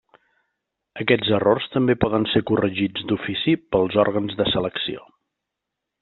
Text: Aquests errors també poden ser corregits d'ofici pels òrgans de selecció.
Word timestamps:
Aquests 1.03 1.33
errors 1.39 1.67
també 1.75 1.95
poden 2.05 2.25
ser 2.33 2.41
corregits 2.51 3.05
d'ofici 3.11 3.53
pels 3.75 3.99
òrgans 4.09 4.39
de 4.41 4.47
selecció. 4.57 5.05